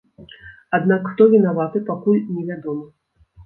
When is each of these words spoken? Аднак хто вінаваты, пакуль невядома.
Аднак 0.77 1.11
хто 1.11 1.29
вінаваты, 1.35 1.85
пакуль 1.93 2.25
невядома. 2.35 2.85